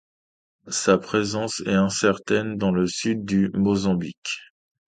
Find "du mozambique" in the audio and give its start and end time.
3.23-4.39